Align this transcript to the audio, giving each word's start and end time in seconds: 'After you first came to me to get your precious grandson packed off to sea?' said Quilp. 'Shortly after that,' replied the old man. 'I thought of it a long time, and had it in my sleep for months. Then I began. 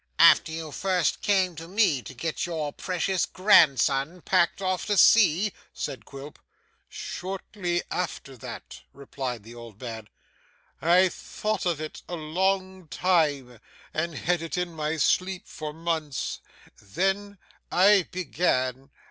'After 0.17 0.51
you 0.51 0.71
first 0.71 1.21
came 1.21 1.55
to 1.57 1.67
me 1.67 2.01
to 2.01 2.15
get 2.15 2.47
your 2.47 2.73
precious 2.73 3.27
grandson 3.27 4.21
packed 4.21 4.59
off 4.59 4.87
to 4.87 4.97
sea?' 4.97 5.53
said 5.75 6.05
Quilp. 6.05 6.39
'Shortly 6.89 7.83
after 7.91 8.35
that,' 8.35 8.79
replied 8.93 9.43
the 9.43 9.53
old 9.53 9.79
man. 9.79 10.09
'I 10.81 11.09
thought 11.09 11.67
of 11.67 11.79
it 11.79 12.01
a 12.09 12.15
long 12.15 12.87
time, 12.87 13.59
and 13.93 14.15
had 14.15 14.41
it 14.41 14.57
in 14.57 14.73
my 14.73 14.97
sleep 14.97 15.45
for 15.45 15.71
months. 15.71 16.39
Then 16.81 17.37
I 17.71 18.07
began. 18.09 18.89